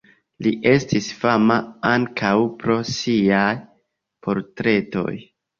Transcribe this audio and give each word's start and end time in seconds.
Li 0.45 0.53
estis 0.69 1.09
fama 1.23 1.57
ankaŭ 1.91 2.33
pro 2.63 2.79
siaj 2.95 3.47
portretoj. 4.29 5.09